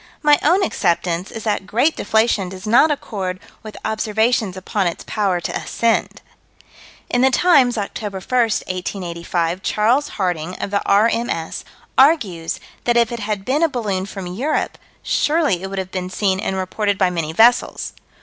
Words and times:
My 0.23 0.39
own 0.41 0.63
acceptance 0.63 1.29
is 1.29 1.43
that 1.43 1.67
great 1.67 1.95
deflation 1.95 2.49
does 2.49 2.65
not 2.65 2.89
accord 2.89 3.39
with 3.61 3.77
observations 3.85 4.57
upon 4.57 4.87
its 4.87 5.03
power 5.05 5.39
to 5.39 5.55
ascend. 5.55 6.23
In 7.07 7.21
the 7.21 7.29
Times, 7.29 7.77
Oct. 7.77 8.01
1, 8.01 8.11
1885, 8.11 9.61
Charles 9.61 10.07
Harding, 10.17 10.55
of 10.55 10.71
the 10.71 10.81
R.M.S., 10.87 11.63
argues 11.99 12.59
that 12.85 12.97
if 12.97 13.11
it 13.11 13.19
had 13.19 13.45
been 13.45 13.61
a 13.61 13.69
balloon 13.69 14.07
from 14.07 14.25
Europe, 14.25 14.79
surely 15.03 15.61
it 15.61 15.69
would 15.69 15.77
have 15.77 15.91
been 15.91 16.09
seen 16.09 16.39
and 16.39 16.55
reported 16.57 16.97
by 16.97 17.11
many 17.11 17.31
vessels. 17.31 17.93